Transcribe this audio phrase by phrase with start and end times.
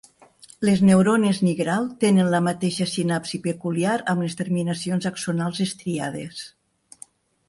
[0.67, 6.41] Les neurones nigral tenen la mateixa sinapsi peculiar amb les terminacions axonals estriades.